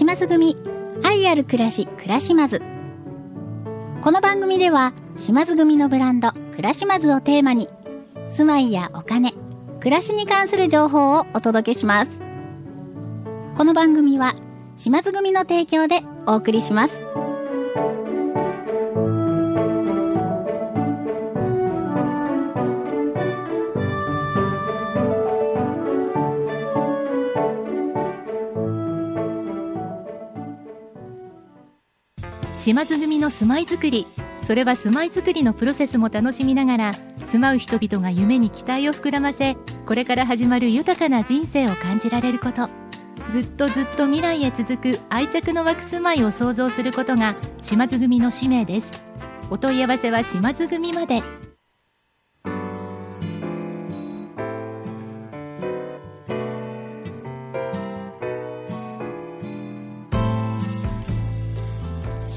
[0.00, 0.56] 島津組
[1.02, 2.62] 愛ある暮らし暮らしまず。
[4.00, 7.68] この番組では島津組のブランド暮らしまずをテーマに
[8.30, 9.32] 住まいやお金
[9.78, 12.22] 暮らしに関する情報をお届けします。
[13.58, 14.34] この番組は
[14.78, 17.04] 島津組の提供でお送りします。
[32.62, 34.06] 島津組の住まいづくり。
[34.42, 39.54] それは住まいづくりのプロセスも楽しみながら住まう人々が夢に期待を膨らませ
[39.86, 42.68] これから始まる豊かな人生を感じられること。
[43.32, 48.92] ずっとずっと未来へ続く愛着の湧く住まいを想像することが島津組の使命です。
[49.50, 51.22] お問い合わせは島津組まで。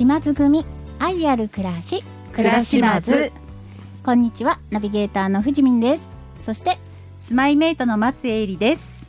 [0.00, 0.64] 島津組
[0.98, 3.30] 愛ある暮らし暮らしまず
[4.02, 6.08] こんにちはナビゲーターの藤民です
[6.40, 6.78] そして
[7.20, 9.04] スマイメイトの松江里です。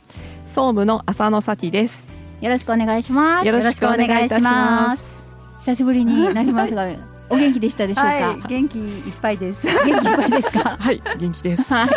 [0.48, 2.06] 総務の浅野咲です。
[2.42, 5.16] よろしくお願いしますよろしくお願いいたします。
[5.60, 6.86] 久しぶりになりますが
[7.30, 9.66] お元気でしたでしょうか、はい、元気いっぱいです。
[9.66, 10.76] 元気いっぱいですか？
[10.78, 11.72] はい、元気です。
[11.72, 11.88] はい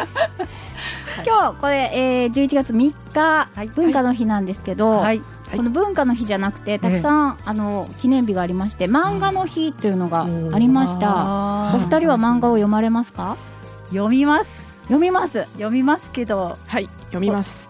[1.28, 11.74] 今日これ、えー、11月3日、はい文化の日なんですけど、はい、はいこの文化の日じゃなくてたくさん、あの記念日がありまして漫画の日というのがありました。
[11.76, 13.38] お二人は漫画を読まれますか？
[13.90, 14.50] 読みます。
[14.84, 15.44] 読みます？
[15.54, 17.68] 読みますけど、はい、読みます。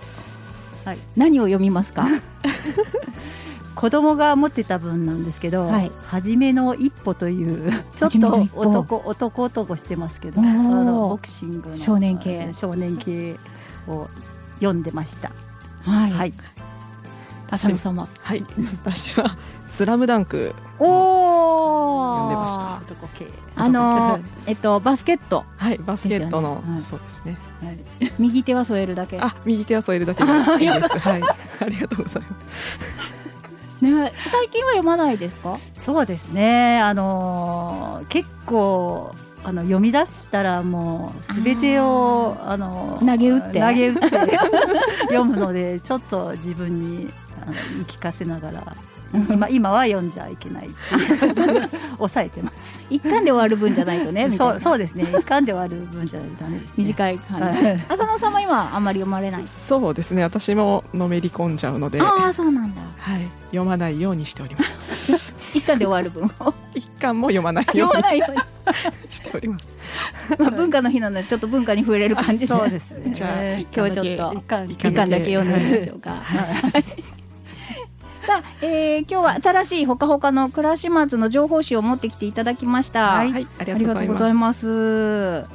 [1.15, 2.07] 何を読みますか？
[3.75, 5.91] 子供が持ってた分なんですけど、はい。
[6.05, 12.49] 初めの一歩という ちょっと男男男してますけど、あのボクシングの少年系。
[12.53, 13.37] 少年系
[13.87, 14.07] を
[14.59, 15.31] 読んでました。
[15.83, 16.33] はい、はい、
[17.55, 18.07] 浅野様。
[18.21, 18.43] はい、
[18.83, 19.35] 私は
[19.67, 23.63] スラムダンクおお読んでました。
[23.63, 25.43] あのーえっとバスケット。
[25.57, 26.83] はい、バスケットの、はい。
[26.83, 27.37] そうですね。
[27.63, 27.71] は
[28.07, 28.11] い。
[28.19, 29.19] 右手は添えるだけ。
[29.19, 30.99] あ、右手は添えるだけでいいです。
[30.99, 32.27] はい、ありがとうございま
[33.69, 33.83] す。
[33.83, 35.57] ね最近は読まないですか？
[35.75, 36.79] そうですね。
[36.79, 39.13] あのー結構
[39.43, 43.59] あの読み出したらもうすべてをあのー投げ打って。
[43.61, 44.37] 投げ打って
[45.09, 47.11] 読むのでちょっと自分に
[47.45, 48.75] あの言い聞かせながら
[49.29, 50.75] 今今は読んじゃいけないって
[51.97, 52.55] 抑えてます。
[52.89, 55.03] 一巻で終わる分じゃないとねそなうそうですね。
[55.03, 56.73] 一巻で終わる分じゃダメです、ね。
[56.77, 59.45] 短い感じ、はい浅野さんは今あんまり読まれない？
[59.67, 62.85] そうですね、私ものめり込んじゃうので、はああそうなんだい、
[63.47, 65.35] 読まないようにしております。
[65.53, 68.43] 一巻で終わる分を一巻も読まないよう読まないように、に
[69.09, 69.65] しております。
[70.37, 73.13] まあ、文化の日なのでちょっと文化に触れる感じでそうですね。
[73.13, 76.21] じゃあ今日ちょっとー一巻だけ読んでみましょうか。
[78.25, 83.03] さあ、えー、今日は新しいほかほかの暮らし松の情報誌を持ってきていただきました。
[83.03, 84.67] は、はいありがとうございます。
[84.67, 85.45] 100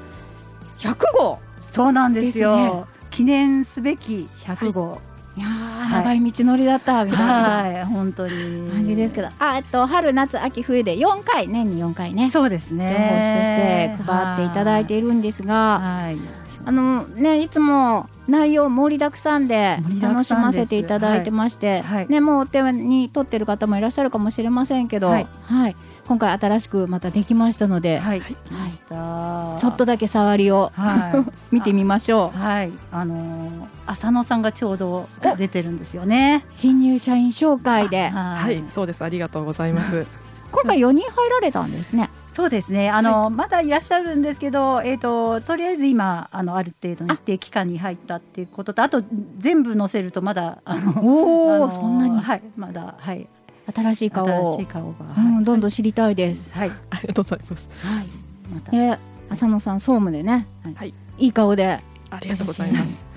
[1.18, 1.38] 号
[1.72, 2.56] そうなんですよ。
[2.56, 5.00] ですね記念すべき100号。
[5.36, 7.32] いやー、い長い道のりだったみたいな
[7.62, 8.70] はい、本当に。
[8.70, 12.86] 感じですけど、あ、えっと春夏秋冬で4回年に4回ね、そうですね。
[12.88, 16.18] 情報誌として配っていただいているんですが、はい。
[16.64, 25.76] あのねいつも内容盛りだくさんで楽しませていただいてまして、はいねもうお手に取ってる方もいらっしゃるかもしれませんけど、ははいい、
[26.06, 28.20] 今回新しくまたできましたので、はい。
[28.20, 29.56] 来ました。
[29.58, 32.38] ちょっとだけ触りをは 見てみましょい。
[32.38, 32.72] はい。
[32.90, 36.44] あのー浅野さんがちょうど出てるんですよね。
[36.48, 39.02] う新入社員紹介でははい、そうです。
[39.02, 40.06] ありがとうございます。
[40.52, 42.90] 今回4人入られたんですねそうですね。
[42.90, 49.02] あの、まだいらっしゃるんですけど、えっ、ととりあえず今あのある程度の一定期間に入ったっていうことと、あと
[49.38, 52.18] 全部載せるとまだあのおお、あのそんなに。
[52.18, 53.28] はいまだはい。
[53.74, 54.54] 新しい顔を。
[54.56, 55.44] 新しい顔が、うん、はい。
[55.44, 56.70] どんどん知りたいです、はい。
[56.90, 57.68] ありがとうございます。
[57.82, 58.06] はい。
[58.54, 58.72] また。
[58.72, 58.98] で
[59.30, 60.94] 浅野さん総務でね、はい。
[61.18, 61.80] いい顔で。
[62.10, 63.09] ありがとうございます。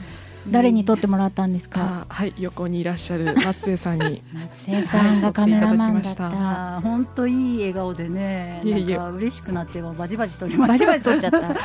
[0.47, 2.05] 誰に撮ってもらったんですか？
[2.09, 4.21] あはい、横にいらっしゃる 松江さんに。
[4.33, 8.97] 松江さんがカメラマンだった、本当いい笑顔でね、いえいえ。
[8.97, 10.85] なんか嬉しくなってもバジバジ撮りました。
[10.87, 11.47] バチバチ撮っちゃった。
[11.47, 11.57] はい。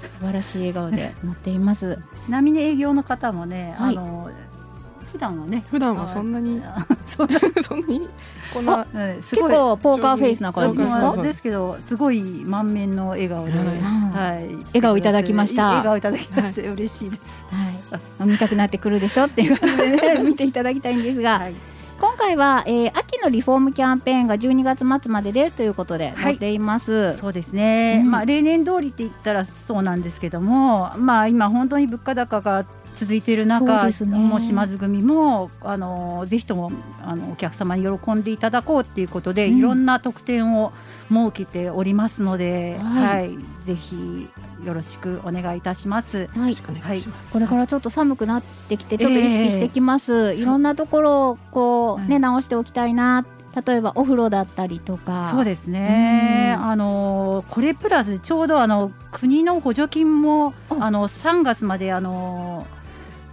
[0.00, 1.98] 素晴らしい笑顔で乗っています。
[2.26, 3.96] ちなみに営業の方もね、はい。
[3.96, 4.30] あの
[5.12, 8.08] 普段はね、普段はそんなに、 あそんなそんなに、
[8.52, 9.52] こんな、結ごい。
[9.52, 11.22] 構ポーカーフェイスな感じですか？
[11.22, 11.42] です。
[11.42, 13.66] けどすごい満面の笑顔で、はい。
[13.66, 15.68] はい、笑顔いただきました。
[15.68, 17.22] 笑顔いただきまして嬉しいです。
[18.20, 19.24] はい、見たくなってくるでしょ？
[19.24, 21.54] っていう感じでね見ていただきたいんですが、はい。
[22.00, 27.16] 今回は、えー秋のリフォームキャンペーンが12月末までですということではい載っています。
[27.16, 28.10] そうですね、うん。
[28.12, 32.64] まあ例年通りって言ったらそうなんですけども、まあ今本当に物価高が
[32.98, 34.06] 続いている中、ね。
[34.06, 36.72] もう島津組もあのぜひとも
[37.02, 39.58] あのお客様に喜んでいただこうっていうことで、うん。
[39.58, 40.72] いろんな特典を
[41.08, 43.32] 設けておりますので、ははい。
[43.32, 44.28] い、ぜひ
[44.64, 46.18] よろしくお願いいたします。
[46.18, 46.26] はい。
[46.26, 47.04] よろしくお願い。
[47.32, 52.20] これからちょっと寒くなってきてちょっと意識してきます、いろんなところをこうね、はい。
[52.20, 53.24] 直しておきたいな。
[53.66, 55.28] 例えばお風呂だったりとか。
[55.30, 56.54] そうですね。
[56.58, 56.64] うん。
[56.64, 62.66] あのこれプラスちょうどあの国の補助金もああの3月まであの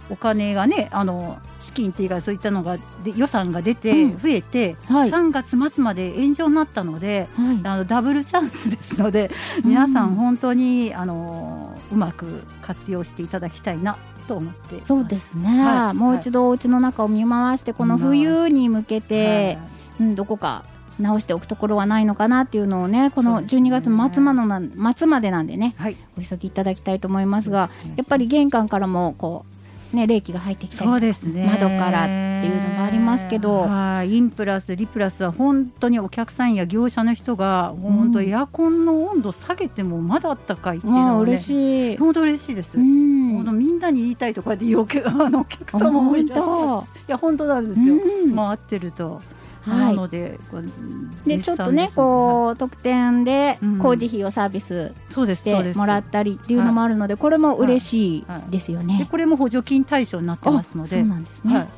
[0.08, 4.18] お金がねあの資金っていうかそういったのがで予算が出てうん。
[4.18, 7.28] 増えて、はい、3月末まで延長になったので。
[7.36, 7.60] はい。
[7.64, 9.30] あのダブルチャンスですので、
[9.62, 9.70] うん。
[9.70, 15.94] 皆さん本当にあのうまく活用していただきたいなと思ってそうですね、はい。
[15.94, 19.58] もう一度お家の中を見回してこの冬に向けて、はい
[20.00, 20.64] うん、どこか
[20.98, 29.55] 直しておくところはないのかなっていうのをねこの12月末まのな末までなんでねはい、お急ぎいただきたいと思いますがやっぱり玄関からもこう
[29.96, 31.46] ね冷気が入ってきたりそうね。
[31.46, 33.62] 窓からっていうのもありますけど。
[33.62, 34.16] はい。
[34.16, 41.96] インプラスリプラスは本当にお客さんや業者の人が本当エアコンの温度下げてもまだあったかいっていうまあのは、ね、嬉しい。
[41.96, 43.32] 本当嬉しいです、うん。
[43.36, 48.36] 本当みんなに言いたいとかで言うけどあのお客様もいらっしゃいや本当なんです当よ、うん。
[48.36, 49.35] 回ってると、はい
[49.66, 59.08] なのでこうでちょっとねこう特典でうん工事費をサービスしてもらったりっていうのもあるのでこれも嬉しいですよでね。
[59.10, 61.68] これも補助金対象になってますのあでそうなんですはいね。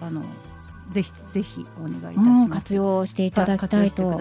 [0.00, 0.22] あの
[0.90, 2.48] ぜひぜひお願いいたしうんます。
[2.50, 4.20] 活用していただきたいと。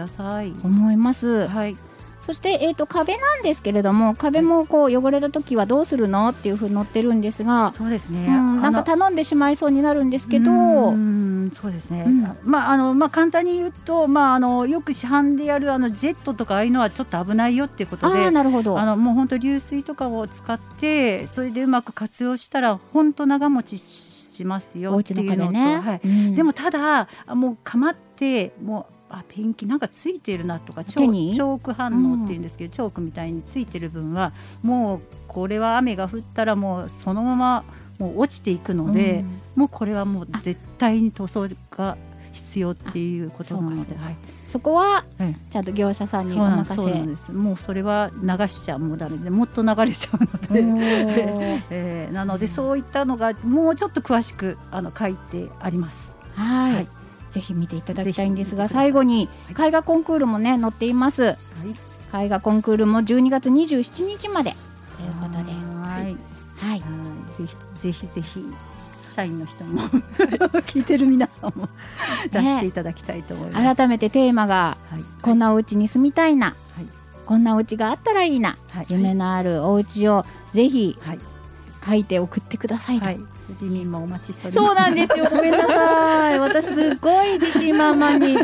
[0.63, 1.48] 思います。
[1.48, 1.78] はい。
[2.25, 8.25] そしてえっと壁なんですけれども壁もこう汚れた時はどうするのっていうふうに載ってるんですが、そうですね。
[8.27, 12.04] うん、なんか頼んでしまいそうになるんですけど、うんそうですね。
[12.07, 18.31] うんあまああのまあ簡単に言うとまああのよく市販でやるあのジェットとかああいうのはちょっと危ないよっていうことああで。
[18.31, 18.80] なるほど。
[18.80, 25.54] あのもう本当流水とかを使ってそれでうまく活用したら本当長持ちしますよおっていうのと。
[25.54, 37.63] はい、うんでもただあもうかまってもうあペンキなんかついてるなとかチョーク反応っていうんですけど、チョークみたいについてる分はもうこれは雨が降ったらもうそのまま
[38.00, 39.42] もう落ちていくので、うん。
[39.56, 41.98] もうこれはもう絶対に塗装が
[42.34, 44.12] 必要っていうことなので、あ
[44.48, 46.75] そこははいちゃんと業者さんにお任せ。
[46.75, 47.31] そうなんです。
[47.31, 50.62] もうそれは流しちゃもうダメでもっと流れちゃうのおで。
[50.62, 51.62] ー。
[51.72, 56.13] えーなのでそういったのがもうちょっと詳しくあの書いてあります。
[56.34, 56.88] はい、はい
[57.36, 59.68] ぜひ見ていただきたいんですが最後にはい。
[59.68, 61.24] 絵画コンクールもね載っています。
[61.24, 61.36] は
[62.14, 62.26] い。
[62.26, 64.56] 絵画コンクールも12月27日まで。
[64.98, 65.52] ということで。
[65.52, 66.18] はい、はい。
[66.58, 66.80] はい。
[66.80, 68.46] ぜひぜひぜひ
[69.14, 69.82] 社員の人も
[70.64, 71.68] 聞いてる皆さんも
[72.32, 73.76] 出していただきたいと思います。
[73.76, 76.56] 改めてテーマがはい、こんなお家に住みたいな、はい。
[77.26, 78.86] こんなお家があったらいいな、はい。
[78.88, 81.20] 夢のあるお家をぜひはい。
[81.86, 84.68] 書いて送ってくださいと、はい、自民もお待ちしております。
[84.68, 85.27] そうなんですよ。
[85.30, 86.39] ごめんなさい。
[86.39, 88.38] 私すごい自信満々に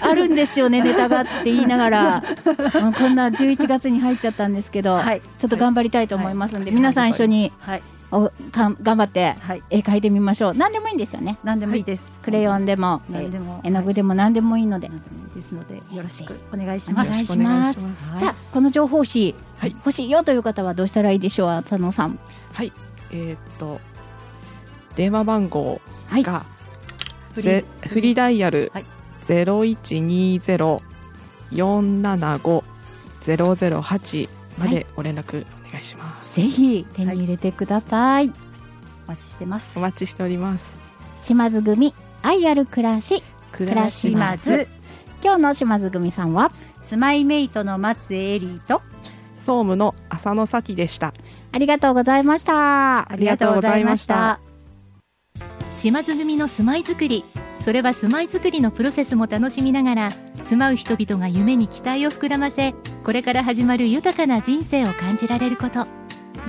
[0.00, 2.22] あるんですよねネタがって言いながら。
[2.22, 6.74] こんな11月に入っちゃったんですけど、はい、ちょっと頑張りたいと思いますんで、はい。
[6.74, 10.54] 皆さん一緒にはい、おかん頑張ってはい、絵描いてみましょう。
[10.54, 11.38] 何でもいいんですよね。
[11.42, 12.02] 何でもいいです。
[12.22, 17.08] クレヨンでも、何でも、絵の具でも何でもいいので、何でもいいですのでよろしくお願いします。
[17.08, 17.80] お願いします。
[18.16, 19.70] さあこの情報欲しい、はい。
[19.70, 22.18] 欲しいよという方はどうしたらいいでしょう浅野さん。
[22.52, 22.72] はい。
[23.10, 23.80] えーっと
[24.96, 26.44] 電話番号はいが、
[27.34, 28.84] フリぜフリーダイヤルはい
[29.24, 30.82] ゼロ一二ゼロ
[31.50, 32.64] 四七五
[33.20, 34.28] ゼロゼロ八
[34.58, 36.36] までご連絡お願いします。
[36.36, 38.32] ぜひ手に入れてください、
[39.06, 39.82] お待ちしてますお。
[39.82, 40.64] 待ちしております。
[41.24, 44.66] 島津組愛ある暮らし暮らしまず
[45.22, 46.50] 今日の島津組さんは
[46.82, 48.82] スマイメイトの松江エリーと
[49.38, 51.14] 総務の浅野咲でした。
[51.52, 54.51] ありがとうございましたありがとうございました。
[55.74, 57.24] 島津組の住まいづくり。
[57.58, 60.10] それは住まいづくりのプロセスも楽しみながら
[60.42, 62.74] 住まう人々が夢に期待を膨らませ
[63.04, 65.86] これから始まる豊かな人生を感じられること。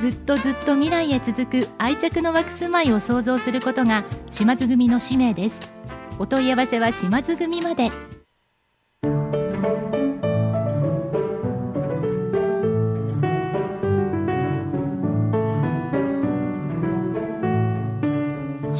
[0.02, 5.72] ずっとずっと未来へ続く愛着の湧く住まいを想像することが島津組の使命です。
[6.20, 7.92] お問い合わせは島津組まで。